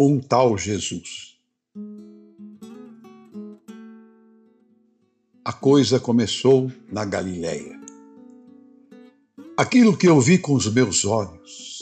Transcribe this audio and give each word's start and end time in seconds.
um 0.00 0.20
tal 0.20 0.56
Jesus. 0.56 1.36
A 5.44 5.52
coisa 5.52 5.98
começou 5.98 6.70
na 6.88 7.04
Galileia. 7.04 7.76
Aquilo 9.56 9.96
que 9.96 10.06
eu 10.06 10.20
vi 10.20 10.38
com 10.38 10.54
os 10.54 10.72
meus 10.72 11.04
olhos, 11.04 11.80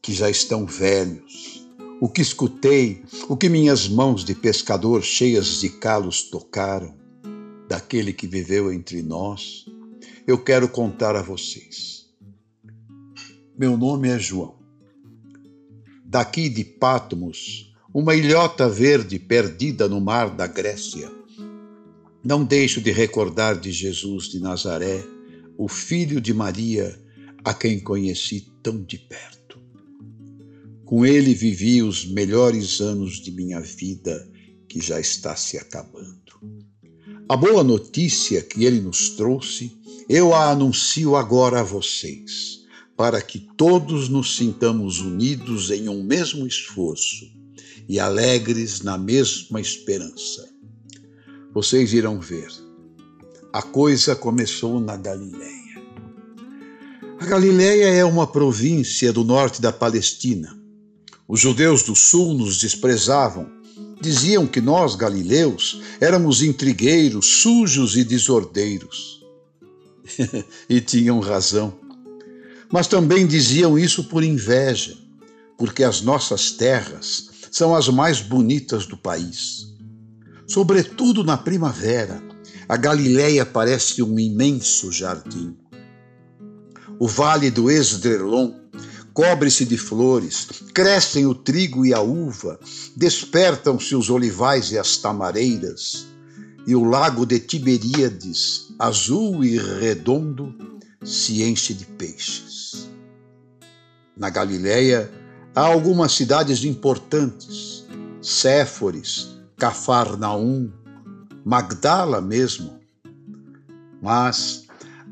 que 0.00 0.14
já 0.14 0.30
estão 0.30 0.64
velhos, 0.64 1.68
o 2.00 2.08
que 2.08 2.22
escutei, 2.22 3.04
o 3.28 3.36
que 3.36 3.50
minhas 3.50 3.86
mãos 3.86 4.24
de 4.24 4.34
pescador 4.34 5.02
cheias 5.02 5.60
de 5.60 5.68
calos 5.68 6.22
tocaram, 6.22 6.96
daquele 7.68 8.14
que 8.14 8.26
viveu 8.26 8.72
entre 8.72 9.02
nós, 9.02 9.66
eu 10.26 10.42
quero 10.42 10.70
contar 10.70 11.14
a 11.14 11.20
vocês. 11.20 12.08
Meu 13.58 13.76
nome 13.76 14.08
é 14.08 14.18
João 14.18 14.59
daqui 16.10 16.48
de 16.48 16.64
Pátmos, 16.64 17.72
uma 17.94 18.16
ilhota 18.16 18.68
verde 18.68 19.16
perdida 19.16 19.88
no 19.88 20.00
mar 20.00 20.28
da 20.28 20.44
Grécia. 20.44 21.08
Não 22.24 22.44
deixo 22.44 22.80
de 22.80 22.90
recordar 22.90 23.56
de 23.56 23.70
Jesus 23.70 24.24
de 24.24 24.40
Nazaré, 24.40 25.04
o 25.56 25.68
filho 25.68 26.20
de 26.20 26.34
Maria, 26.34 27.00
a 27.44 27.54
quem 27.54 27.78
conheci 27.78 28.52
tão 28.60 28.82
de 28.82 28.98
perto. 28.98 29.62
Com 30.84 31.06
ele 31.06 31.32
vivi 31.32 31.80
os 31.80 32.04
melhores 32.04 32.80
anos 32.80 33.20
de 33.20 33.30
minha 33.30 33.60
vida, 33.60 34.28
que 34.68 34.80
já 34.80 34.98
está 34.98 35.36
se 35.36 35.58
acabando. 35.58 36.18
A 37.28 37.36
boa 37.36 37.62
notícia 37.62 38.42
que 38.42 38.64
ele 38.64 38.80
nos 38.80 39.10
trouxe, 39.10 39.70
eu 40.08 40.34
a 40.34 40.50
anuncio 40.50 41.14
agora 41.14 41.60
a 41.60 41.62
vocês 41.62 42.59
para 43.00 43.22
que 43.22 43.38
todos 43.38 44.10
nos 44.10 44.36
sintamos 44.36 45.00
unidos 45.00 45.70
em 45.70 45.88
um 45.88 46.02
mesmo 46.02 46.46
esforço 46.46 47.24
e 47.88 47.98
alegres 47.98 48.82
na 48.82 48.98
mesma 48.98 49.58
esperança. 49.58 50.46
Vocês 51.54 51.94
irão 51.94 52.20
ver. 52.20 52.52
A 53.54 53.62
coisa 53.62 54.14
começou 54.14 54.78
na 54.78 54.98
Galileia. 54.98 55.82
A 57.18 57.24
Galileia 57.24 57.86
é 57.86 58.04
uma 58.04 58.26
província 58.26 59.10
do 59.14 59.24
norte 59.24 59.62
da 59.62 59.72
Palestina. 59.72 60.54
Os 61.26 61.40
judeus 61.40 61.82
do 61.82 61.96
sul 61.96 62.34
nos 62.34 62.58
desprezavam. 62.58 63.50
Diziam 63.98 64.46
que 64.46 64.60
nós, 64.60 64.94
galileus, 64.94 65.80
éramos 66.02 66.42
intrigueiros, 66.42 67.40
sujos 67.40 67.96
e 67.96 68.04
desordeiros. 68.04 69.24
e 70.68 70.82
tinham 70.82 71.18
razão 71.20 71.80
mas 72.72 72.86
também 72.86 73.26
diziam 73.26 73.78
isso 73.78 74.04
por 74.04 74.22
inveja, 74.22 74.96
porque 75.58 75.82
as 75.82 76.00
nossas 76.00 76.52
terras 76.52 77.28
são 77.50 77.74
as 77.74 77.88
mais 77.88 78.20
bonitas 78.20 78.86
do 78.86 78.96
país. 78.96 79.66
Sobretudo 80.46 81.24
na 81.24 81.36
primavera, 81.36 82.22
a 82.68 82.76
Galileia 82.76 83.44
parece 83.44 84.02
um 84.02 84.18
imenso 84.18 84.92
jardim. 84.92 85.56
O 86.98 87.08
vale 87.08 87.50
do 87.50 87.70
Esdrelon 87.70 88.52
cobre-se 89.12 89.64
de 89.64 89.76
flores, 89.76 90.46
crescem 90.72 91.26
o 91.26 91.34
trigo 91.34 91.84
e 91.84 91.92
a 91.92 92.00
uva, 92.00 92.58
despertam-se 92.96 93.94
os 93.94 94.08
olivais 94.08 94.70
e 94.72 94.78
as 94.78 94.96
tamareiras, 94.96 96.06
e 96.66 96.74
o 96.74 96.84
lago 96.84 97.26
de 97.26 97.40
Tiberíades, 97.40 98.68
azul 98.78 99.44
e 99.44 99.58
redondo, 99.58 100.54
se 101.04 101.42
enche 101.42 101.74
de 101.74 101.84
peixes. 101.84 102.49
Na 104.20 104.28
Galiléia 104.28 105.10
há 105.54 105.62
algumas 105.62 106.12
cidades 106.12 106.62
importantes, 106.62 107.86
Séforis, 108.20 109.30
Cafarnaum, 109.56 110.70
Magdala 111.42 112.20
mesmo. 112.20 112.78
Mas 114.02 114.66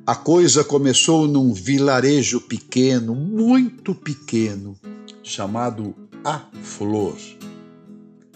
a 0.07 0.15
coisa 0.15 0.63
começou 0.63 1.27
num 1.27 1.55
vilarejo 1.55 2.43
pequeno, 2.43 3.15
muito 3.15 3.95
pequeno, 3.95 4.79
chamado 5.23 5.95
A 6.23 6.47
Flor. 6.61 7.17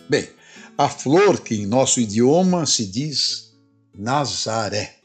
Bem, 0.08 0.26
a 0.78 0.88
flor 0.88 1.40
que 1.42 1.54
em 1.54 1.66
nosso 1.66 2.00
idioma 2.00 2.64
se 2.64 2.86
diz 2.86 3.52
Nazaré. 3.94 5.01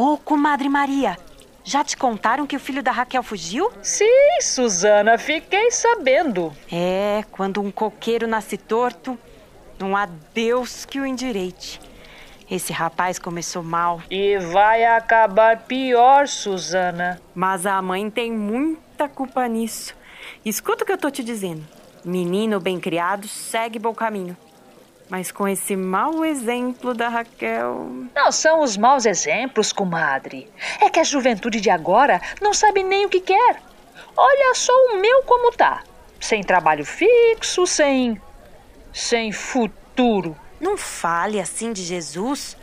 Ô, 0.00 0.12
oh, 0.12 0.16
comadre 0.16 0.68
Maria, 0.68 1.18
já 1.64 1.82
te 1.82 1.96
contaram 1.96 2.46
que 2.46 2.54
o 2.54 2.60
filho 2.60 2.84
da 2.84 2.92
Raquel 2.92 3.20
fugiu? 3.20 3.68
Sim, 3.82 4.40
Suzana, 4.40 5.18
fiquei 5.18 5.72
sabendo. 5.72 6.52
É, 6.70 7.24
quando 7.32 7.60
um 7.60 7.68
coqueiro 7.68 8.28
nasce 8.28 8.56
torto, 8.56 9.18
não 9.76 9.96
há 9.96 10.08
Deus 10.32 10.84
que 10.84 11.00
o 11.00 11.04
endireite. 11.04 11.80
Esse 12.48 12.72
rapaz 12.72 13.18
começou 13.18 13.60
mal. 13.60 14.00
E 14.08 14.38
vai 14.38 14.84
acabar 14.84 15.64
pior, 15.64 16.28
Suzana. 16.28 17.20
Mas 17.34 17.66
a 17.66 17.82
mãe 17.82 18.08
tem 18.08 18.30
muita 18.30 19.08
culpa 19.08 19.48
nisso. 19.48 19.96
Escuta 20.44 20.84
o 20.84 20.86
que 20.86 20.92
eu 20.92 20.98
tô 20.98 21.10
te 21.10 21.24
dizendo. 21.24 21.66
Menino 22.04 22.60
bem 22.60 22.78
criado 22.78 23.26
segue 23.26 23.80
bom 23.80 23.92
caminho. 23.92 24.36
Mas 25.08 25.32
com 25.32 25.48
esse 25.48 25.74
mau 25.74 26.22
exemplo 26.22 26.92
da 26.92 27.08
Raquel. 27.08 27.88
Não 28.14 28.30
são 28.30 28.60
os 28.60 28.76
maus 28.76 29.06
exemplos, 29.06 29.72
comadre. 29.72 30.50
É 30.82 30.90
que 30.90 31.00
a 31.00 31.04
juventude 31.04 31.60
de 31.60 31.70
agora 31.70 32.20
não 32.42 32.52
sabe 32.52 32.82
nem 32.82 33.06
o 33.06 33.08
que 33.08 33.20
quer. 33.20 33.62
Olha 34.14 34.54
só 34.54 34.72
o 34.72 35.00
meu 35.00 35.22
como 35.22 35.50
tá. 35.52 35.82
Sem 36.20 36.42
trabalho 36.42 36.84
fixo, 36.84 37.66
sem. 37.66 38.20
sem 38.92 39.32
futuro. 39.32 40.36
Não 40.60 40.76
fale 40.76 41.40
assim 41.40 41.72
de 41.72 41.82
Jesus. 41.82 42.54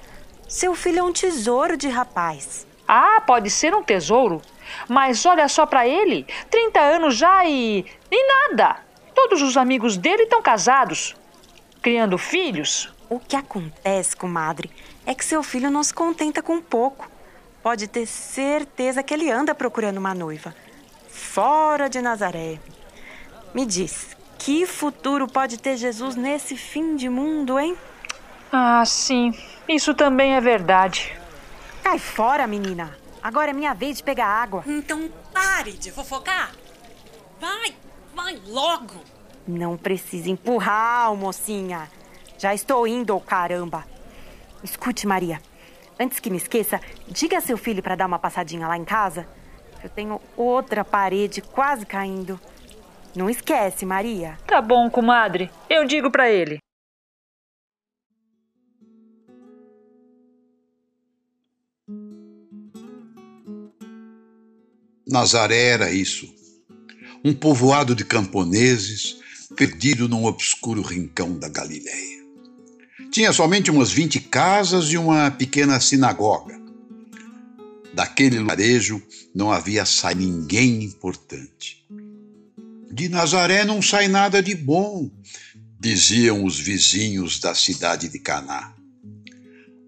Seu 0.48 0.76
filho 0.76 1.00
é 1.00 1.04
um 1.04 1.14
tesouro 1.14 1.76
de 1.76 1.90
rapaz. 1.90 2.68
Ah, 2.88 3.24
pode 3.26 3.50
ser 3.50 3.74
um 3.74 3.82
tesouro. 3.82 4.40
Mas 4.88 5.26
olha 5.26 5.48
só 5.48 5.66
para 5.66 5.88
ele: 5.88 6.28
30 6.52 6.80
anos 6.80 7.18
já 7.18 7.44
e. 7.46 7.86
e 8.12 8.28
nada. 8.28 8.78
Todos 9.16 9.42
os 9.42 9.58
amigos 9.58 9.98
dele 9.98 10.24
estão 10.24 10.44
casados 10.44 11.16
criando 11.86 12.18
filhos? 12.18 12.92
O 13.08 13.20
que 13.20 13.36
acontece, 13.36 14.16
comadre, 14.16 14.72
é 15.06 15.14
que 15.14 15.24
seu 15.24 15.44
filho 15.44 15.70
não 15.70 15.84
se 15.84 15.94
contenta 15.94 16.42
com 16.42 16.60
pouco. 16.60 17.08
Pode 17.62 17.88
ter 17.88 18.08
certeza 18.08 19.04
que 19.04 19.14
ele 19.14 19.30
anda 19.30 19.54
procurando 19.54 20.00
uma 20.00 20.16
noiva. 20.16 20.56
Fora 21.08 21.88
de 21.88 22.02
Nazaré. 22.02 22.60
Me 23.54 23.68
diz, 23.68 24.18
que 24.40 24.66
futuro 24.66 25.28
pode 25.28 25.60
ter 25.60 25.78
Jesus 25.78 26.16
nesse 26.16 26.58
fim 26.58 26.96
de 26.96 27.08
mundo, 27.08 27.60
hein? 27.60 27.78
Ah, 28.52 28.84
sim. 28.84 29.32
Isso 29.70 29.94
também 29.94 30.34
é 30.34 30.42
verdade. 30.42 31.16
Cai 31.84 32.00
fora, 32.00 32.48
menina. 32.48 32.98
Agora 33.22 33.52
é 33.52 33.54
minha 33.54 33.76
vez 33.76 33.98
de 33.98 34.04
pegar 34.04 34.26
água. 34.26 34.64
Então 34.66 35.08
pare 35.32 35.74
de 35.74 35.92
fofocar. 35.92 36.52
Vai, 37.40 37.76
vai 38.16 38.42
logo. 38.48 39.15
Não 39.48 39.78
precisa 39.78 40.30
empurrar, 40.30 41.16
mocinha. 41.16 41.90
Já 42.38 42.54
estou 42.54 42.88
indo, 42.88 43.20
caramba. 43.20 43.86
Escute, 44.64 45.06
Maria. 45.06 45.40
Antes 46.00 46.20
que 46.20 46.30
me 46.30 46.38
esqueça, 46.38 46.82
diga 47.08 47.38
a 47.38 47.42
seu 47.42 47.58
filho 47.58 47.82
para 47.82 47.96
dar 47.96 48.08
uma 48.08 48.20
passadinha 48.20 48.68
lá 48.68 48.76
em 48.78 48.84
casa. 48.84 49.28
Eu 49.84 49.90
tenho 49.90 50.20
outra 50.36 50.84
parede 50.84 51.42
quase 51.42 51.86
caindo. 51.86 52.40
Não 53.16 53.30
esquece, 53.30 53.86
Maria. 53.86 54.38
Tá 54.48 54.62
bom, 54.62 54.90
comadre. 54.90 55.50
Eu 55.70 55.86
digo 55.86 56.12
para 56.12 56.30
ele. 56.30 56.58
Nazaré 65.08 65.70
era 65.70 65.92
isso. 65.92 66.28
Um 67.24 67.34
povoado 67.34 67.96
de 67.96 68.04
camponeses 68.04 69.24
perdido 69.56 70.10
num 70.10 70.26
obscuro 70.26 70.82
rincão 70.82 71.40
da 71.40 71.48
Galiléia. 71.48 72.26
Tinha 73.12 73.32
somente 73.32 73.72
umas 73.72 73.92
vinte 73.92 74.20
casas 74.20 74.92
e 74.92 74.98
uma 74.98 75.32
pequena 75.32 75.80
sinagoga. 75.80 76.60
Daquele 77.94 78.38
lugarejo 78.40 79.02
não 79.34 79.52
havia 79.52 79.86
sai 79.86 80.16
ninguém 80.16 80.84
importante. 80.84 81.86
De 82.92 83.08
Nazaré 83.08 83.64
não 83.64 83.82
sai 83.82 84.10
nada 84.10 84.44
de 84.44 84.54
bom, 84.54 85.10
diziam 85.80 86.44
os 86.44 86.60
vizinhos 86.60 87.40
da 87.40 87.56
cidade 87.56 88.10
de 88.10 88.20
Caná. 88.20 88.76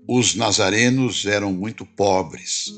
Os 0.07 0.35
nazarenos 0.35 1.25
eram 1.25 1.51
muito 1.51 1.85
pobres, 1.85 2.71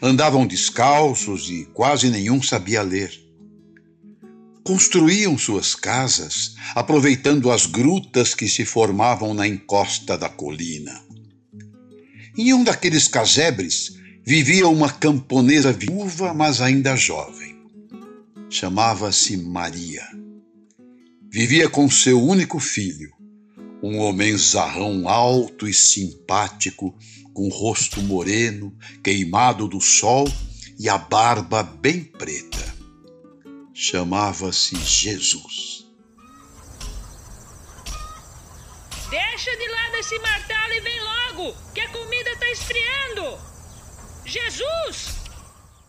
andavam 0.00 0.46
descalços 0.46 1.50
e 1.50 1.64
quase 1.74 2.10
nenhum 2.10 2.40
sabia 2.40 2.82
ler 2.82 3.25
construíam 4.66 5.38
suas 5.38 5.76
casas 5.76 6.56
aproveitando 6.74 7.52
as 7.52 7.66
grutas 7.66 8.34
que 8.34 8.48
se 8.48 8.64
formavam 8.64 9.32
na 9.32 9.46
encosta 9.46 10.18
da 10.18 10.28
colina. 10.28 11.00
Em 12.36 12.52
um 12.52 12.64
daqueles 12.64 13.06
casebres 13.06 13.96
vivia 14.24 14.66
uma 14.68 14.90
camponesa 14.90 15.72
viúva, 15.72 16.34
mas 16.34 16.60
ainda 16.60 16.96
jovem. 16.96 17.54
Chamava-se 18.50 19.36
Maria. 19.36 20.04
Vivia 21.30 21.68
com 21.68 21.88
seu 21.88 22.20
único 22.20 22.58
filho, 22.58 23.12
um 23.80 23.98
homem 23.98 24.36
zarrão 24.36 25.08
alto 25.08 25.68
e 25.68 25.72
simpático, 25.72 26.92
com 27.32 27.48
rosto 27.48 28.02
moreno, 28.02 28.76
queimado 29.04 29.68
do 29.68 29.80
sol 29.80 30.28
e 30.76 30.88
a 30.88 30.98
barba 30.98 31.62
bem 31.62 32.02
preta. 32.02 32.75
Chamava-se 33.78 34.74
Jesus. 34.74 35.84
Deixa 39.10 39.54
de 39.54 39.68
lado 39.68 39.96
esse 39.96 40.18
martelo 40.18 40.72
e 40.72 40.80
vem 40.80 41.00
logo, 41.02 41.56
que 41.74 41.80
a 41.80 41.88
comida 41.90 42.30
está 42.30 42.48
esfriando. 42.48 43.38
Jesus! 44.24 45.16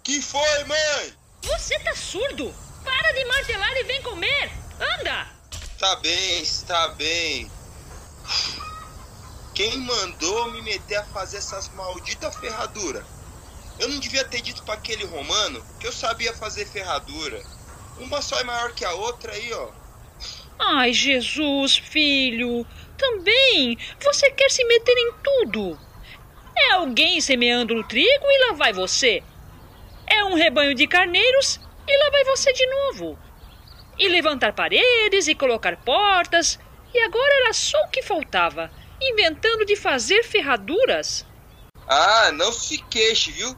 Que 0.04 0.22
foi, 0.22 0.66
mãe? 0.66 1.13
Você 1.44 1.80
tá 1.80 1.95
surdo? 1.95 2.54
Para 2.84 3.13
de 3.13 3.24
martelar 3.24 3.78
e 3.78 3.84
vem 3.86 4.01
comer! 4.01 4.51
Anda! 5.00 5.25
Tá 5.80 5.95
bem, 5.95 6.42
está 6.42 6.89
bem. 6.89 7.50
Quem 9.56 9.78
mandou 9.78 10.51
me 10.51 10.62
meter 10.62 10.98
a 10.98 11.06
fazer 11.06 11.38
essas 11.38 11.69
malditas 11.69 12.36
ferraduras? 12.36 13.06
Eu 13.80 13.88
não 13.88 14.00
devia 14.00 14.25
ter 14.25 14.42
dito 14.42 14.62
para 14.63 14.74
aquele 14.74 15.06
romano 15.06 15.66
que 15.80 15.88
eu 15.88 15.94
sabia 15.94 16.34
fazer 16.34 16.66
ferradura. 16.66 17.42
Uma 18.00 18.22
só 18.22 18.40
é 18.40 18.44
maior 18.44 18.74
que 18.74 18.86
a 18.86 18.94
outra 18.94 19.34
aí, 19.34 19.52
ó. 19.54 19.70
Ai, 20.60 20.94
Jesus, 20.94 21.78
filho. 21.78 22.66
Também 22.98 23.78
você 24.04 24.32
quer 24.32 24.50
se 24.50 24.64
meter 24.66 24.98
em 24.98 25.14
tudo. 25.24 25.80
É 26.56 26.72
alguém 26.72 27.22
semeando 27.22 27.76
o 27.76 27.84
trigo 27.84 28.26
e 28.26 28.48
lá 28.48 28.54
vai 28.54 28.74
você. 28.74 29.24
É 30.08 30.24
um 30.24 30.34
rebanho 30.34 30.74
de 30.74 30.88
carneiros 30.88 31.60
e 31.88 31.98
lá 31.98 32.10
vai 32.10 32.24
você 32.26 32.52
de 32.54 32.66
novo. 32.66 33.20
E 33.98 34.08
levantar 34.08 34.54
paredes 34.54 35.28
e 35.28 35.36
colocar 35.36 35.78
portas. 35.78 36.60
E 36.94 37.00
agora 37.00 37.42
era 37.42 37.54
só 37.54 37.78
o 37.84 37.90
que 37.90 38.02
faltava 38.02 38.72
inventando 39.02 39.66
de 39.66 39.76
fazer 39.76 40.24
ferraduras. 40.24 41.26
Ah, 41.88 42.32
não 42.34 42.52
se 42.52 42.78
queixe, 42.90 43.32
viu? 43.32 43.56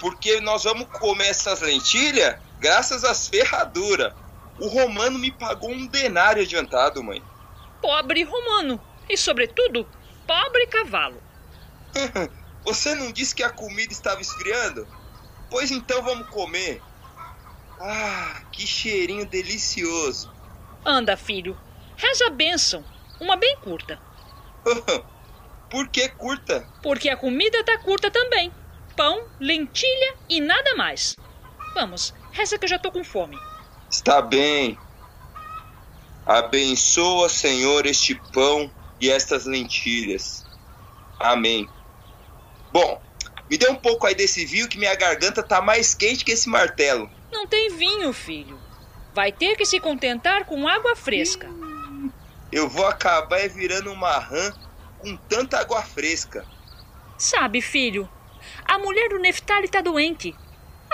Porque 0.00 0.40
nós 0.40 0.64
vamos 0.64 0.88
comer 0.98 1.28
essas 1.28 1.60
lentilhas 1.60 2.36
graças 2.62 3.04
às 3.04 3.28
ferraduras. 3.28 4.14
O 4.58 4.68
romano 4.68 5.18
me 5.18 5.32
pagou 5.32 5.70
um 5.70 5.86
denário 5.86 6.42
adiantado, 6.42 7.02
mãe. 7.02 7.20
Pobre 7.80 8.22
romano. 8.22 8.80
E, 9.08 9.16
sobretudo, 9.16 9.86
pobre 10.26 10.66
cavalo. 10.68 11.20
Você 12.64 12.94
não 12.94 13.10
disse 13.10 13.34
que 13.34 13.42
a 13.42 13.50
comida 13.50 13.92
estava 13.92 14.20
esfriando? 14.20 14.86
Pois 15.50 15.72
então 15.72 16.00
vamos 16.02 16.28
comer. 16.28 16.80
Ah, 17.80 18.42
que 18.52 18.64
cheirinho 18.64 19.26
delicioso. 19.26 20.32
Anda, 20.86 21.16
filho. 21.16 21.58
Reza 21.96 22.28
a 22.28 22.30
bênção. 22.30 22.84
Uma 23.20 23.36
bem 23.36 23.56
curta. 23.56 24.00
Por 25.68 25.88
que 25.88 26.08
curta? 26.10 26.68
Porque 26.82 27.08
a 27.08 27.16
comida 27.16 27.64
tá 27.64 27.78
curta 27.78 28.10
também. 28.10 28.52
Pão, 28.96 29.26
lentilha 29.40 30.14
e 30.28 30.40
nada 30.40 30.76
mais. 30.76 31.16
Vamos, 31.74 32.14
reza 32.32 32.58
que 32.58 32.64
eu 32.64 32.68
já 32.68 32.78
tô 32.78 32.90
com 32.90 33.04
fome. 33.04 33.38
Está 33.90 34.20
bem. 34.22 34.78
Abençoa, 36.26 37.28
Senhor, 37.28 37.84
este 37.86 38.14
pão 38.32 38.70
e 39.00 39.10
estas 39.10 39.44
lentilhas. 39.44 40.44
Amém. 41.18 41.68
Bom, 42.72 43.00
me 43.50 43.58
dê 43.58 43.68
um 43.68 43.76
pouco 43.76 44.06
aí 44.06 44.14
desse 44.14 44.46
vinho 44.46 44.68
que 44.68 44.78
minha 44.78 44.94
garganta 44.94 45.42
tá 45.42 45.60
mais 45.60 45.94
quente 45.94 46.24
que 46.24 46.32
esse 46.32 46.48
martelo. 46.48 47.10
Não 47.30 47.46
tem 47.46 47.70
vinho, 47.76 48.12
filho. 48.12 48.58
Vai 49.14 49.30
ter 49.30 49.56
que 49.56 49.66
se 49.66 49.78
contentar 49.78 50.44
com 50.46 50.66
água 50.66 50.96
fresca. 50.96 51.48
Eu 52.50 52.68
vou 52.68 52.86
acabar 52.86 53.46
virando 53.48 53.92
uma 53.92 54.18
rã 54.18 54.52
com 54.98 55.16
tanta 55.16 55.58
água 55.58 55.82
fresca. 55.82 56.46
Sabe, 57.18 57.60
filho, 57.60 58.08
a 58.64 58.78
mulher 58.78 59.08
do 59.10 59.18
Neftali 59.18 59.68
tá 59.68 59.80
doente. 59.80 60.34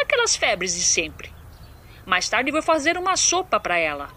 Aquelas 0.00 0.36
febres 0.36 0.74
de 0.74 0.82
sempre. 0.82 1.32
Mais 2.06 2.28
tarde 2.28 2.50
vou 2.50 2.62
fazer 2.62 2.96
uma 2.96 3.16
sopa 3.16 3.60
para 3.60 3.78
ela. 3.78 4.08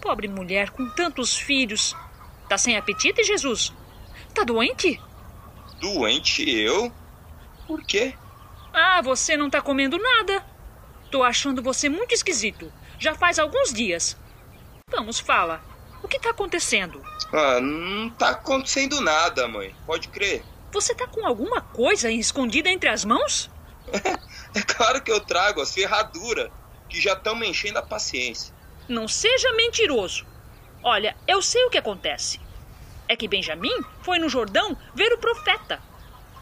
Pobre 0.00 0.28
mulher 0.28 0.70
com 0.70 0.88
tantos 0.90 1.36
filhos. 1.36 1.94
Tá 2.48 2.56
sem 2.56 2.76
apetite, 2.76 3.22
Jesus? 3.24 3.72
Tá 4.34 4.44
doente? 4.44 5.00
Doente 5.80 6.48
eu? 6.48 6.92
Por 7.66 7.82
quê? 7.84 8.14
Ah, 8.72 9.02
você 9.02 9.36
não 9.36 9.50
tá 9.50 9.60
comendo 9.60 9.98
nada. 9.98 10.44
Tô 11.10 11.22
achando 11.22 11.62
você 11.62 11.88
muito 11.88 12.14
esquisito. 12.14 12.72
Já 12.98 13.14
faz 13.14 13.38
alguns 13.38 13.72
dias. 13.72 14.16
Vamos, 14.90 15.18
fala. 15.18 15.62
O 16.02 16.08
que 16.08 16.18
tá 16.18 16.30
acontecendo? 16.30 17.02
Ah, 17.32 17.60
não 17.60 18.10
tá 18.10 18.30
acontecendo 18.30 19.00
nada, 19.00 19.46
mãe. 19.48 19.74
Pode 19.84 20.08
crer. 20.08 20.42
Você 20.72 20.94
tá 20.94 21.06
com 21.06 21.26
alguma 21.26 21.60
coisa 21.60 22.10
escondida 22.10 22.70
entre 22.70 22.88
as 22.88 23.04
mãos? 23.04 23.50
é 24.54 24.62
claro 24.62 25.02
que 25.02 25.10
eu 25.10 25.20
trago 25.20 25.60
as 25.60 25.72
ferraduras, 25.72 26.50
que 26.88 27.00
já 27.00 27.12
estão 27.12 27.36
me 27.36 27.48
enchendo 27.48 27.78
a 27.78 27.82
paciência. 27.82 28.54
Não 28.88 29.06
seja 29.06 29.52
mentiroso. 29.52 30.26
Olha, 30.82 31.16
eu 31.26 31.42
sei 31.42 31.64
o 31.64 31.70
que 31.70 31.78
acontece. 31.78 32.40
É 33.06 33.16
que 33.16 33.28
Benjamin 33.28 33.84
foi 34.02 34.18
no 34.18 34.28
Jordão 34.28 34.76
ver 34.94 35.12
o 35.12 35.18
profeta. 35.18 35.82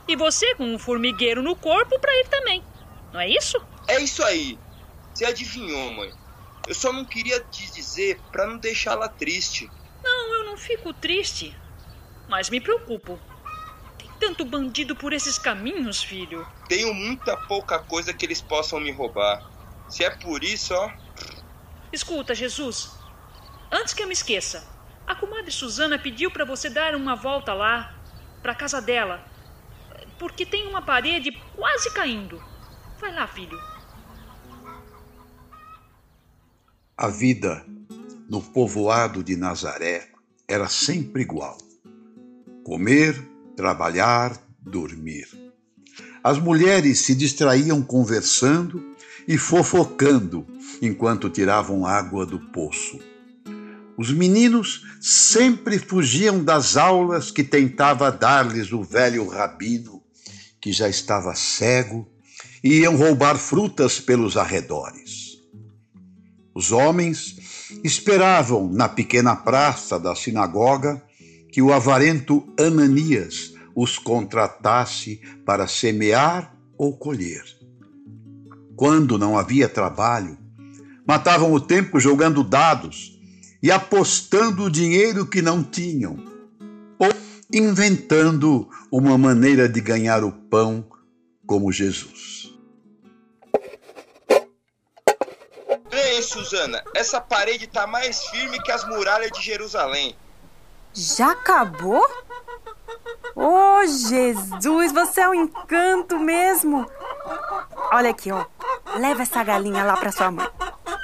E 0.08 0.14
você 0.14 0.54
com 0.54 0.64
um 0.64 0.78
formigueiro 0.78 1.42
no 1.42 1.56
corpo 1.56 1.98
para 1.98 2.14
ir 2.20 2.28
também. 2.28 2.62
Não 3.12 3.20
é 3.20 3.28
isso? 3.28 3.60
É 3.88 4.00
isso 4.00 4.22
aí. 4.22 4.58
Você 5.12 5.24
adivinhou, 5.24 5.92
mãe. 5.92 6.12
Eu 6.66 6.74
só 6.74 6.92
não 6.92 7.04
queria 7.04 7.40
te 7.40 7.70
dizer 7.72 8.20
para 8.30 8.46
não 8.46 8.58
deixá-la 8.58 9.08
triste. 9.08 9.70
Não, 10.02 10.34
eu 10.34 10.44
não 10.44 10.56
fico 10.56 10.92
triste. 10.92 11.56
Mas 12.28 12.50
me 12.50 12.60
preocupo. 12.60 13.18
Tanto 14.18 14.44
bandido 14.44 14.96
por 14.96 15.12
esses 15.12 15.38
caminhos, 15.38 16.02
filho. 16.02 16.46
Tenho 16.68 16.92
muita 16.94 17.36
pouca 17.36 17.78
coisa 17.78 18.12
que 18.14 18.24
eles 18.24 18.40
possam 18.40 18.80
me 18.80 18.90
roubar. 18.90 19.40
Se 19.88 20.04
é 20.04 20.10
por 20.10 20.42
isso, 20.42 20.74
ó. 20.74 20.90
Escuta, 21.92 22.34
Jesus. 22.34 22.90
Antes 23.70 23.94
que 23.94 24.02
eu 24.02 24.06
me 24.06 24.12
esqueça, 24.12 24.66
a 25.06 25.14
comadre 25.14 25.50
Susana 25.50 25.98
pediu 25.98 26.30
para 26.30 26.44
você 26.44 26.68
dar 26.68 26.94
uma 26.94 27.14
volta 27.14 27.52
lá, 27.52 27.94
para 28.42 28.54
casa 28.54 28.80
dela, 28.80 29.24
porque 30.18 30.46
tem 30.46 30.66
uma 30.66 30.82
parede 30.82 31.32
quase 31.54 31.92
caindo. 31.92 32.42
Vai 32.98 33.12
lá, 33.12 33.26
filho. 33.26 33.58
A 36.96 37.08
vida 37.08 37.64
no 38.28 38.40
povoado 38.40 39.22
de 39.22 39.36
Nazaré 39.36 40.08
era 40.48 40.68
sempre 40.68 41.22
igual: 41.22 41.58
comer, 42.64 43.14
trabalhar, 43.56 44.38
dormir. 44.60 45.26
As 46.22 46.38
mulheres 46.38 47.00
se 47.00 47.14
distraíam 47.14 47.82
conversando 47.82 48.94
e 49.26 49.38
fofocando 49.38 50.46
enquanto 50.82 51.30
tiravam 51.30 51.86
água 51.86 52.26
do 52.26 52.38
poço. 52.38 52.98
Os 53.96 54.12
meninos 54.12 54.82
sempre 55.00 55.78
fugiam 55.78 56.44
das 56.44 56.76
aulas 56.76 57.30
que 57.30 57.42
tentava 57.42 58.12
dar-lhes 58.12 58.70
o 58.72 58.82
velho 58.82 59.26
rabino, 59.26 60.02
que 60.60 60.70
já 60.70 60.88
estava 60.88 61.34
cego, 61.34 62.06
e 62.62 62.80
iam 62.80 62.96
roubar 62.96 63.38
frutas 63.38 63.98
pelos 64.00 64.36
arredores. 64.36 65.38
Os 66.54 66.72
homens 66.72 67.36
esperavam 67.82 68.68
na 68.70 68.88
pequena 68.88 69.34
praça 69.34 69.98
da 69.98 70.14
sinagoga 70.14 71.02
que 71.56 71.62
o 71.62 71.72
avarento 71.72 72.46
Ananias 72.60 73.54
os 73.74 73.98
contratasse 73.98 75.22
para 75.42 75.66
semear 75.66 76.54
ou 76.76 76.98
colher. 76.98 77.42
Quando 78.76 79.18
não 79.18 79.38
havia 79.38 79.66
trabalho, 79.66 80.36
matavam 81.08 81.50
o 81.54 81.58
tempo 81.58 81.98
jogando 81.98 82.44
dados 82.44 83.18
e 83.62 83.70
apostando 83.70 84.64
o 84.64 84.70
dinheiro 84.70 85.24
que 85.26 85.40
não 85.40 85.64
tinham, 85.64 86.22
ou 86.98 87.08
inventando 87.50 88.68
uma 88.92 89.16
maneira 89.16 89.66
de 89.66 89.80
ganhar 89.80 90.24
o 90.24 90.32
pão 90.32 90.86
como 91.46 91.72
Jesus. 91.72 92.52
Bem, 95.88 96.20
Suzana, 96.20 96.84
essa 96.94 97.18
parede 97.18 97.66
tá 97.66 97.86
mais 97.86 98.26
firme 98.26 98.62
que 98.62 98.70
as 98.70 98.86
muralhas 98.86 99.30
de 99.30 99.40
Jerusalém. 99.42 100.14
Já 100.96 101.32
acabou? 101.32 102.02
Oh, 103.34 103.86
Jesus, 103.86 104.92
você 104.92 105.20
é 105.20 105.28
um 105.28 105.34
encanto 105.34 106.18
mesmo. 106.18 106.86
Olha 107.92 108.08
aqui, 108.10 108.32
ó. 108.32 108.46
Leva 108.98 109.22
essa 109.22 109.44
galinha 109.44 109.84
lá 109.84 109.94
pra 109.98 110.10
sua 110.10 110.30
mãe. 110.30 110.48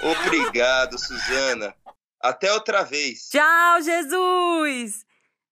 Obrigado, 0.02 0.99
Suzana. 0.99 1.75
Até 2.18 2.50
outra 2.54 2.84
vez. 2.84 3.28
Tchau, 3.28 3.82
Jesus. 3.82 5.04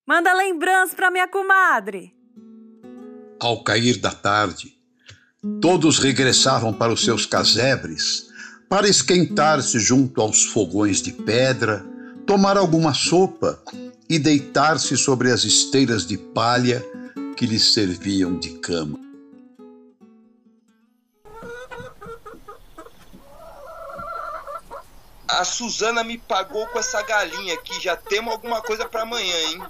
Manda 0.07 0.33
lembrança 0.33 0.97
pra 0.97 1.11
minha 1.11 1.29
comadre. 1.29 2.15
Ao 3.39 3.63
cair 3.63 3.99
da 3.99 4.11
tarde, 4.11 4.73
todos 5.61 5.99
regressavam 5.99 6.73
para 6.73 6.93
os 6.93 7.05
seus 7.05 7.27
casebres 7.27 8.31
para 8.71 8.89
esquentar-se 8.89 9.79
junto 9.79 10.21
aos 10.21 10.45
fogões 10.45 11.03
de 11.03 11.13
pedra, 11.13 11.85
tomar 12.25 12.57
alguma 12.57 12.95
sopa 12.95 13.61
e 14.11 14.19
deitar-se 14.19 14.97
sobre 14.97 15.31
as 15.31 15.45
esteiras 15.45 16.05
de 16.05 16.19
palha 16.19 16.85
que 17.37 17.47
lhes 17.47 17.73
serviam 17.73 18.37
de 18.37 18.59
cama. 18.59 18.99
A 25.29 25.45
Suzana 25.45 26.03
me 26.03 26.19
pagou 26.19 26.67
com 26.67 26.81
essa 26.81 27.01
galinha 27.03 27.55
aqui. 27.55 27.81
Já 27.81 27.97
temos 27.97 28.33
alguma 28.33 28.61
coisa 28.61 28.85
para 28.85 29.03
amanhã, 29.03 29.37
hein? 29.49 29.63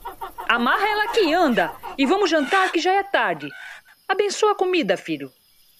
Amarra 0.49 0.89
ela 0.89 1.09
que 1.13 1.35
anda 1.35 1.77
e 1.99 2.07
vamos 2.07 2.31
jantar 2.31 2.73
que 2.73 2.81
já 2.81 2.95
é 2.95 3.03
tarde. 3.03 3.51
Abençoa 4.09 4.53
a 4.53 4.57
comida, 4.57 4.97
filho. 4.97 5.31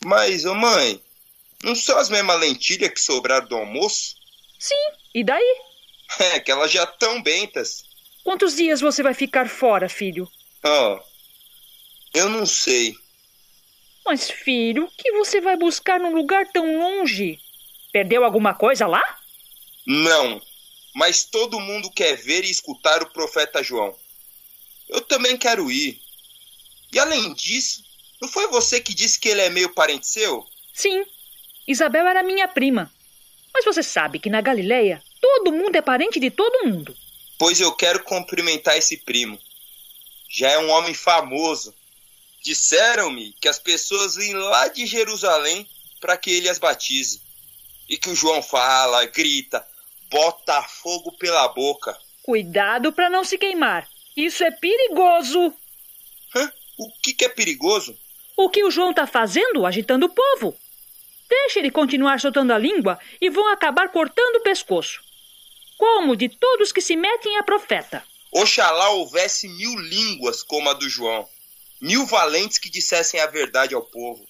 Mas, 0.05 0.45
ô 0.45 0.55
mãe, 0.55 1.03
não 1.65 1.75
são 1.75 1.97
as 1.97 2.11
mesmas 2.11 2.39
lentilhas 2.39 2.91
que 2.91 3.01
sobraram 3.01 3.49
do 3.49 3.57
almoço? 3.57 4.17
Sim, 4.59 4.75
e 5.15 5.25
daí? 5.25 5.57
É, 6.19 6.41
que 6.41 6.53
elas 6.53 6.71
já 6.71 6.85
estão 6.85 7.23
bentas. 7.23 7.90
Quantos 8.23 8.57
dias 8.57 8.81
você 8.81 9.03
vai 9.03 9.15
ficar 9.15 9.49
fora, 9.49 9.89
filho? 9.89 10.31
Oh, 10.63 11.01
eu 12.15 12.29
não 12.29 12.45
sei. 12.45 12.95
Mas, 14.05 14.31
filho, 14.31 14.85
o 14.85 14.91
que 14.91 15.13
você 15.13 15.41
vai 15.41 15.57
buscar 15.57 16.01
num 16.01 16.15
lugar 16.15 16.47
tão 16.49 16.79
longe? 16.79 17.39
Perdeu 17.93 18.25
alguma 18.25 18.55
coisa 18.55 18.87
lá? 18.87 19.03
Não, 19.87 20.41
mas 20.95 21.25
todo 21.25 21.61
mundo 21.61 21.91
quer 21.91 22.17
ver 22.17 22.45
e 22.45 22.51
escutar 22.51 23.03
o 23.03 23.11
profeta 23.11 23.63
João. 23.63 23.95
Eu 24.89 25.01
também 25.01 25.37
quero 25.37 25.71
ir. 25.71 26.01
E 26.93 26.99
além 26.99 27.33
disso, 27.35 27.85
não 28.21 28.29
foi 28.29 28.49
você 28.49 28.81
que 28.81 28.95
disse 28.95 29.19
que 29.19 29.29
ele 29.29 29.41
é 29.41 29.51
meio 29.51 29.73
parente 29.73 30.07
seu? 30.07 30.47
Sim, 30.75 31.05
Isabel 31.67 32.07
era 32.07 32.23
minha 32.23 32.49
prima. 32.49 32.91
Mas 33.55 33.65
você 33.65 33.83
sabe 33.83 34.19
que 34.19 34.31
na 34.31 34.41
Galileia 34.41 35.03
todo 35.21 35.53
mundo 35.53 35.77
é 35.77 35.83
parente 35.83 36.19
de 36.19 36.31
todo 36.31 36.67
mundo. 36.67 36.97
Pois 37.41 37.59
eu 37.59 37.73
quero 37.73 38.05
cumprimentar 38.05 38.77
esse 38.77 38.99
primo. 38.99 39.39
Já 40.29 40.51
é 40.51 40.59
um 40.59 40.69
homem 40.69 40.93
famoso. 40.93 41.75
Disseram-me 42.43 43.33
que 43.41 43.49
as 43.49 43.59
pessoas 43.59 44.17
vêm 44.17 44.35
lá 44.35 44.69
de 44.69 44.85
Jerusalém 44.85 45.67
para 46.03 46.19
que 46.19 46.31
ele 46.31 46.51
as 46.51 46.59
batize. 46.59 47.23
E 47.89 47.97
que 47.97 48.11
o 48.11 48.15
João 48.15 48.43
fala, 48.43 49.07
grita, 49.07 49.67
bota 50.11 50.61
fogo 50.65 51.13
pela 51.13 51.49
boca. 51.49 51.97
Cuidado 52.23 52.93
para 52.93 53.09
não 53.09 53.25
se 53.25 53.39
queimar. 53.39 53.89
Isso 54.15 54.45
é 54.45 54.51
perigoso. 54.51 55.55
Hã? 56.37 56.53
O 56.77 56.93
que, 57.03 57.15
que 57.15 57.25
é 57.25 57.29
perigoso? 57.31 57.99
O 58.37 58.51
que 58.51 58.63
o 58.63 58.71
João 58.71 58.91
está 58.91 59.07
fazendo, 59.07 59.65
agitando 59.65 60.05
o 60.05 60.15
povo. 60.15 60.55
Deixe 61.27 61.59
ele 61.59 61.71
continuar 61.71 62.21
soltando 62.21 62.53
a 62.53 62.59
língua 62.59 62.99
e 63.19 63.31
vão 63.31 63.49
acabar 63.49 63.89
cortando 63.89 64.37
o 64.37 64.43
pescoço. 64.43 65.09
Como 65.81 66.15
de 66.15 66.29
todos 66.29 66.73
que 66.73 66.83
se 66.83 66.95
metem 66.95 67.39
a 67.39 67.43
profeta. 67.43 68.05
Oxalá 68.31 68.91
houvesse 68.91 69.49
mil 69.49 69.75
línguas 69.79 70.43
como 70.43 70.69
a 70.69 70.75
do 70.75 70.87
João. 70.87 71.27
Mil 71.81 72.05
valentes 72.05 72.59
que 72.59 72.69
dissessem 72.69 73.19
a 73.19 73.27
verdade 73.27 73.75
ao 73.75 73.81
povo. 73.81 74.29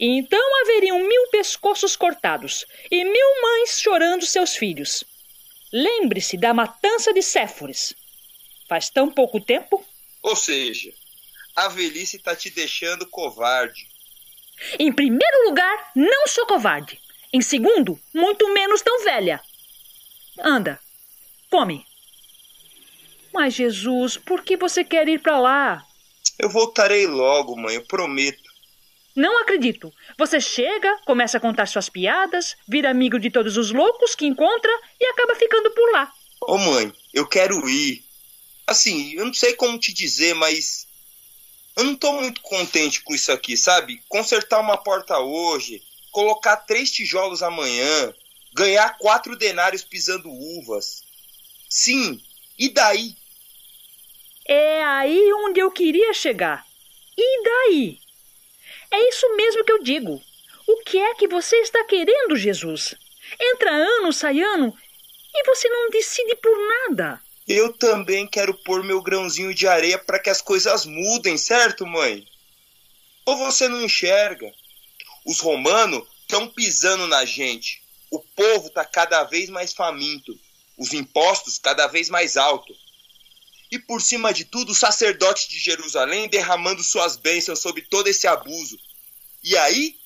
Então 0.00 0.60
haveriam 0.60 0.98
mil 0.98 1.28
pescoços 1.28 1.94
cortados 1.94 2.66
e 2.90 3.04
mil 3.04 3.42
mães 3.42 3.80
chorando 3.80 4.26
seus 4.26 4.56
filhos. 4.56 5.04
Lembre-se 5.72 6.36
da 6.36 6.52
matança 6.52 7.14
de 7.14 7.22
Séforis. 7.22 7.94
Faz 8.68 8.90
tão 8.90 9.08
pouco 9.08 9.40
tempo? 9.40 9.86
Ou 10.20 10.34
seja, 10.34 10.92
a 11.54 11.68
velhice 11.68 12.16
está 12.16 12.34
te 12.34 12.50
deixando 12.50 13.06
covarde. 13.06 13.86
Em 14.80 14.92
primeiro 14.92 15.44
lugar, 15.44 15.92
não 15.94 16.26
sou 16.26 16.44
covarde. 16.44 17.00
Em 17.32 17.40
segundo, 17.40 17.96
muito 18.12 18.52
menos 18.52 18.82
tão 18.82 19.04
velha. 19.04 19.40
Anda, 20.40 20.80
come. 21.50 21.84
Mas 23.32 23.54
Jesus, 23.54 24.16
por 24.16 24.42
que 24.42 24.56
você 24.56 24.82
quer 24.82 25.08
ir 25.08 25.20
para 25.20 25.38
lá? 25.38 25.86
Eu 26.38 26.48
voltarei 26.48 27.06
logo, 27.06 27.56
mãe, 27.56 27.74
eu 27.74 27.84
prometo. 27.84 28.48
Não 29.14 29.40
acredito. 29.40 29.92
Você 30.16 30.40
chega, 30.40 30.96
começa 31.04 31.38
a 31.38 31.40
contar 31.40 31.66
suas 31.66 31.88
piadas, 31.88 32.56
vira 32.68 32.90
amigo 32.90 33.18
de 33.18 33.30
todos 33.30 33.56
os 33.56 33.72
loucos 33.72 34.14
que 34.14 34.26
encontra 34.26 34.70
e 35.00 35.06
acaba 35.06 35.34
ficando 35.34 35.70
por 35.72 35.92
lá. 35.92 36.12
Ô 36.42 36.54
oh, 36.54 36.58
mãe, 36.58 36.92
eu 37.12 37.26
quero 37.26 37.68
ir. 37.68 38.04
Assim, 38.66 39.14
eu 39.14 39.24
não 39.26 39.34
sei 39.34 39.54
como 39.54 39.78
te 39.78 39.92
dizer, 39.92 40.34
mas 40.34 40.86
eu 41.76 41.84
não 41.84 41.96
tô 41.96 42.12
muito 42.12 42.40
contente 42.42 43.02
com 43.02 43.14
isso 43.14 43.32
aqui, 43.32 43.56
sabe? 43.56 44.00
Consertar 44.08 44.60
uma 44.60 44.76
porta 44.76 45.18
hoje, 45.18 45.82
colocar 46.12 46.56
três 46.58 46.90
tijolos 46.90 47.42
amanhã, 47.42 48.14
ganhar 48.54 48.96
quatro 48.98 49.36
denários 49.36 49.82
pisando 49.82 50.30
uvas. 50.30 51.02
Sim, 51.68 52.20
e 52.58 52.70
daí? 52.70 53.14
É 54.46 54.82
aí 54.82 55.32
onde 55.44 55.60
eu 55.60 55.70
queria 55.70 56.14
chegar. 56.14 56.66
E 57.16 57.42
daí? 57.42 57.98
É 58.90 59.08
isso 59.08 59.36
mesmo 59.36 59.64
que 59.64 59.72
eu 59.72 59.82
digo. 59.82 60.22
O 60.66 60.76
que 60.84 60.98
é 60.98 61.14
que 61.14 61.28
você 61.28 61.56
está 61.56 61.84
querendo, 61.84 62.36
Jesus? 62.36 62.94
Entra 63.38 63.70
ano, 63.70 64.12
sai 64.12 64.40
ano, 64.40 64.74
e 65.34 65.44
você 65.44 65.68
não 65.68 65.90
decide 65.90 66.34
por 66.36 66.56
nada. 66.58 67.20
Eu 67.46 67.72
também 67.72 68.26
quero 68.26 68.54
pôr 68.54 68.82
meu 68.82 69.00
grãozinho 69.02 69.54
de 69.54 69.66
areia 69.66 69.98
para 69.98 70.18
que 70.18 70.30
as 70.30 70.42
coisas 70.42 70.84
mudem, 70.84 71.36
certo, 71.36 71.86
mãe? 71.86 72.26
Ou 73.24 73.36
você 73.36 73.68
não 73.68 73.82
enxerga? 73.82 74.52
Os 75.24 75.40
romanos 75.40 76.06
estão 76.22 76.48
pisando 76.48 77.06
na 77.06 77.24
gente. 77.24 77.82
O 78.10 78.20
povo 78.20 78.68
está 78.68 78.84
cada 78.84 79.24
vez 79.24 79.48
mais 79.48 79.72
faminto. 79.72 80.38
Os 80.78 80.92
impostos 80.92 81.58
cada 81.58 81.86
vez 81.88 82.08
mais 82.08 82.36
altos. 82.36 82.76
E 83.70 83.78
por 83.78 84.00
cima 84.00 84.32
de 84.32 84.44
tudo, 84.44 84.72
os 84.72 84.78
sacerdotes 84.78 85.48
de 85.48 85.58
Jerusalém 85.58 86.28
derramando 86.28 86.82
suas 86.82 87.16
bênçãos 87.16 87.58
sobre 87.58 87.82
todo 87.82 88.08
esse 88.08 88.26
abuso. 88.26 88.78
E 89.42 89.56
aí? 89.56 89.98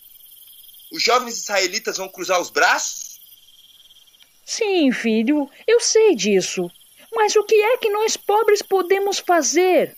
Os 0.91 1.02
jovens 1.02 1.38
israelitas 1.38 1.97
vão 1.97 2.09
cruzar 2.09 2.41
os 2.41 2.50
braços? 2.50 3.21
Sim, 4.45 4.91
filho, 4.93 5.49
eu 5.67 5.81
sei 5.81 6.14
disso. 6.17 6.71
Mas 7.14 7.37
o 7.37 7.45
que 7.45 7.55
é 7.55 7.76
que 7.79 7.91
nós 7.91 8.17
pobres 8.17 8.62
podemos 8.62 9.19
fazer? 9.19 9.97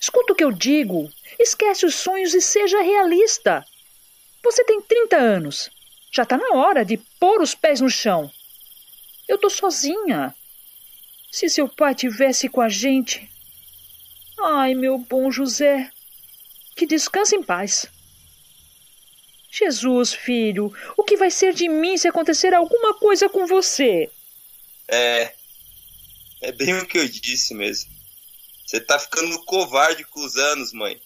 Escuta 0.00 0.32
o 0.32 0.36
que 0.36 0.44
eu 0.44 0.50
digo. 0.50 1.10
Esquece 1.38 1.86
os 1.86 1.94
sonhos 1.94 2.34
e 2.34 2.40
seja 2.40 2.82
realista. 2.82 3.64
Você 4.42 4.64
tem 4.64 4.80
30 4.80 5.16
anos. 5.16 5.70
Já 6.10 6.24
está 6.24 6.36
na 6.36 6.54
hora 6.54 6.84
de 6.84 6.96
pôr 7.20 7.40
os 7.40 7.54
pés 7.54 7.80
no 7.80 7.88
chão. 7.88 8.30
Eu 9.28 9.38
tô 9.38 9.48
sozinha. 9.48 10.34
Se 11.30 11.48
seu 11.48 11.68
pai 11.68 11.94
tivesse 11.94 12.48
com 12.48 12.60
a 12.60 12.68
gente. 12.68 13.30
Ai, 14.38 14.74
meu 14.74 14.98
bom 14.98 15.30
José, 15.30 15.90
que 16.76 16.86
descanse 16.86 17.36
em 17.36 17.42
paz. 17.42 17.86
Jesus, 19.50 20.14
filho, 20.14 20.74
o 20.96 21.04
que 21.04 21.16
vai 21.16 21.30
ser 21.30 21.52
de 21.52 21.68
mim 21.68 21.98
se 21.98 22.08
acontecer 22.08 22.54
alguma 22.54 22.94
coisa 22.94 23.28
com 23.28 23.46
você? 23.46 24.10
É. 24.88 25.34
É 26.40 26.50
bem 26.52 26.74
o 26.78 26.86
que 26.86 26.98
eu 26.98 27.08
disse 27.08 27.54
mesmo. 27.54 27.90
Você 28.66 28.80
tá 28.80 28.98
ficando 28.98 29.44
covarde 29.44 30.04
com 30.04 30.24
os 30.24 30.36
anos, 30.36 30.72
mãe. 30.72 31.00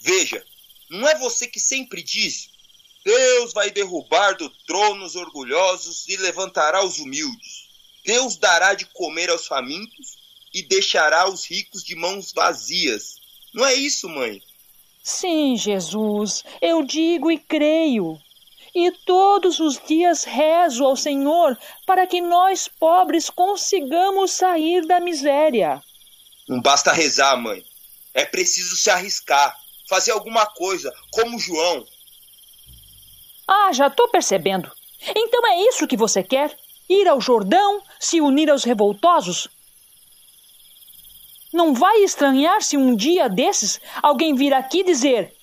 Veja, 0.00 0.44
não 0.90 1.08
é 1.08 1.16
você 1.16 1.46
que 1.46 1.60
sempre 1.60 2.02
diz: 2.02 2.50
Deus 3.04 3.52
vai 3.52 3.70
derrubar 3.70 4.36
do 4.36 4.50
trono 4.66 5.04
os 5.04 5.16
orgulhosos 5.16 6.06
e 6.08 6.16
levantará 6.16 6.84
os 6.84 6.98
humildes. 6.98 7.68
Deus 8.04 8.36
dará 8.36 8.74
de 8.74 8.86
comer 8.86 9.30
aos 9.30 9.46
famintos 9.46 10.18
e 10.52 10.62
deixará 10.62 11.28
os 11.28 11.44
ricos 11.44 11.82
de 11.84 11.94
mãos 11.94 12.32
vazias. 12.32 13.16
Não 13.54 13.64
é 13.64 13.74
isso, 13.74 14.08
mãe? 14.08 14.42
Sim, 15.02 15.56
Jesus, 15.56 16.44
eu 16.60 16.82
digo 16.82 17.30
e 17.30 17.38
creio. 17.38 18.20
E 18.74 18.90
todos 18.90 19.58
os 19.58 19.80
dias 19.86 20.24
rezo 20.24 20.84
ao 20.84 20.96
Senhor 20.96 21.58
para 21.86 22.06
que 22.06 22.20
nós 22.20 22.68
pobres 22.68 23.30
consigamos 23.30 24.32
sair 24.32 24.86
da 24.86 25.00
miséria. 25.00 25.82
Não 26.46 26.60
basta 26.60 26.92
rezar, 26.92 27.36
mãe. 27.36 27.64
É 28.12 28.24
preciso 28.24 28.76
se 28.76 28.90
arriscar, 28.90 29.56
fazer 29.88 30.10
alguma 30.12 30.46
coisa, 30.46 30.92
como 31.10 31.38
João. 31.38 31.86
Ah, 33.48 33.72
já 33.72 33.86
estou 33.88 34.08
percebendo. 34.08 34.70
Então 35.16 35.46
é 35.46 35.62
isso 35.62 35.86
que 35.86 35.96
você 35.96 36.22
quer? 36.22 36.54
ir 36.88 37.06
ao 37.06 37.20
Jordão, 37.20 37.82
se 38.00 38.20
unir 38.20 38.50
aos 38.50 38.64
revoltosos? 38.64 39.48
Não 41.52 41.74
vai 41.74 41.98
estranhar 42.02 42.62
se 42.62 42.76
um 42.76 42.94
dia 42.94 43.28
desses 43.28 43.80
alguém 44.02 44.34
vir 44.34 44.54
aqui 44.54 44.82
dizer: 44.82 45.34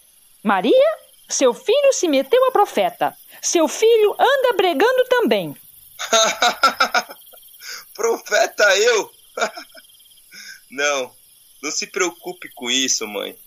Maria, 0.44 0.98
seu 1.30 1.54
filho 1.54 1.94
se 1.94 2.08
meteu 2.08 2.44
a 2.48 2.52
profeta. 2.52 3.16
Seu 3.42 3.68
filho 3.68 4.16
anda 4.18 4.54
bregando 4.56 5.04
também. 5.06 5.56
profeta 7.94 8.64
eu? 8.78 9.12
não, 10.72 11.12
não 11.62 11.72
se 11.72 11.88
preocupe 11.88 12.50
com 12.56 12.70
isso, 12.70 13.08
mãe. 13.08 13.38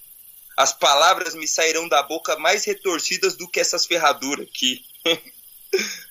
As 0.58 0.72
palavras 0.72 1.36
me 1.36 1.46
sairão 1.46 1.88
da 1.88 2.02
boca 2.02 2.36
mais 2.36 2.64
retorcidas 2.64 3.36
do 3.36 3.48
que 3.48 3.60
essas 3.60 3.86
ferraduras 3.86 4.48
aqui. 4.48 4.84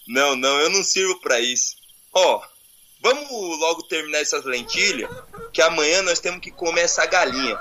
Não, 0.07 0.37
não, 0.37 0.57
eu 0.61 0.69
não 0.69 0.83
sirvo 0.83 1.19
para 1.19 1.41
isso. 1.41 1.75
Ó, 2.13 2.41
vamos 3.01 3.29
logo 3.29 3.83
terminar 3.83 4.19
essas 4.19 4.45
lentilhas, 4.45 5.09
que 5.51 5.61
amanhã 5.61 6.01
nós 6.03 6.19
temos 6.19 6.39
que 6.39 6.49
comer 6.49 6.81
essa 6.81 7.05
galinha. 7.05 7.59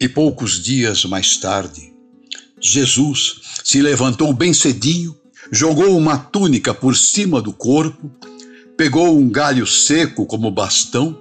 E 0.00 0.08
poucos 0.08 0.62
dias 0.62 1.04
mais 1.04 1.36
tarde, 1.36 1.92
Jesus 2.58 3.60
se 3.62 3.82
levantou 3.82 4.32
bem 4.32 4.54
cedinho, 4.54 5.14
jogou 5.52 5.94
uma 5.94 6.16
túnica 6.16 6.72
por 6.72 6.96
cima 6.96 7.42
do 7.42 7.52
corpo, 7.52 8.10
pegou 8.76 9.16
um 9.16 9.28
galho 9.30 9.66
seco 9.66 10.26
como 10.26 10.50
bastão 10.50 11.18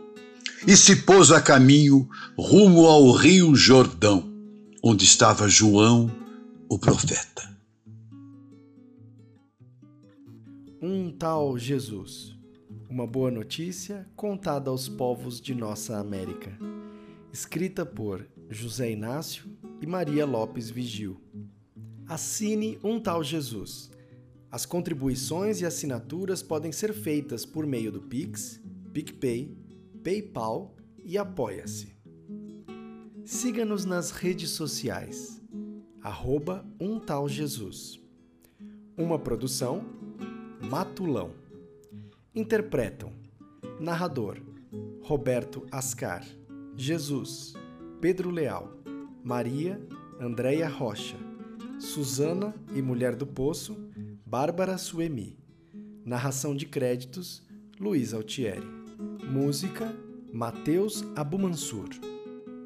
e 0.68 0.76
se 0.76 0.98
pôs 0.98 1.32
a 1.32 1.42
caminho 1.42 2.10
rumo 2.38 2.86
ao 2.86 3.12
rio 3.12 3.56
Jordão, 3.56 4.30
onde 4.84 5.06
estava 5.06 5.48
João, 5.48 6.12
o 6.68 6.78
profeta. 6.78 7.56
Um 10.82 11.12
tal 11.12 11.58
Jesus. 11.58 12.36
Uma 12.90 13.08
boa 13.08 13.32
notícia 13.32 14.08
contada 14.16 14.70
aos 14.70 14.88
povos 14.88 15.42
de 15.42 15.56
nossa 15.56 15.98
América. 15.98 16.58
Escrita 17.32 17.86
por 17.86 18.26
José 18.50 18.92
Inácio 18.92 19.50
e 19.82 19.88
Maria 19.88 20.26
Lopes 20.26 20.70
Vigil. 20.70 21.20
Assine 22.08 22.78
Um 22.84 23.00
Tal 23.00 23.24
Jesus. 23.24 23.90
As 24.56 24.66
contribuições 24.66 25.60
e 25.60 25.66
assinaturas 25.66 26.42
podem 26.42 26.72
ser 26.72 26.94
feitas 26.94 27.46
por 27.46 27.68
meio 27.68 27.92
do 27.92 28.00
Pix, 28.00 28.58
PicPay, 28.94 29.54
PayPal 30.02 30.74
e 31.04 31.18
Apoia-se. 31.18 31.94
Siga-nos 33.26 33.84
nas 33.84 34.12
redes 34.12 34.52
sociais. 34.52 35.42
Arroba 36.02 36.66
Um 36.80 37.02
Tal 37.02 37.28
Jesus. 37.28 38.00
Uma 38.98 39.20
produção 39.20 39.84
Matulão. 40.62 41.32
Interpretam 42.34 43.12
Narrador 43.78 44.42
Roberto 45.02 45.68
Ascar 45.70 46.26
Jesus 46.78 47.56
Pedro 48.00 48.30
Leal, 48.30 48.72
Maria, 49.22 49.86
Andréia 50.18 50.70
Rocha, 50.70 51.18
Susana 51.78 52.56
e 52.74 52.82
Mulher 52.82 53.18
do 53.18 53.28
Poço, 53.28 53.85
Bárbara 54.28 54.76
Suemi. 54.80 55.38
Narração 56.04 56.56
de 56.56 56.66
créditos, 56.66 57.44
Luiz 57.80 58.12
Altieri. 58.12 58.66
Música, 59.24 59.96
Matheus 60.34 61.06
Abumansur. 61.16 61.90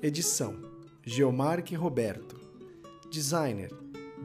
Edição, 0.02 0.56
Geomarque 1.04 1.76
Roberto. 1.76 2.40
Designer, 3.12 3.72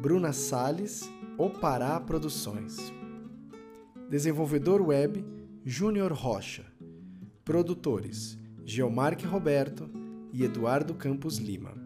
Bruna 0.00 0.32
Sales, 0.32 1.10
Opará 1.36 1.98
Produções. 1.98 2.76
Desenvolvedor 4.08 4.80
Web, 4.80 5.24
Júnior 5.64 6.12
Rocha. 6.12 6.64
Produtores, 7.44 8.38
Geomarque 8.64 9.26
Roberto, 9.26 9.90
e 10.32 10.44
Eduardo 10.44 10.94
Campos 10.94 11.38
Lima. 11.38 11.83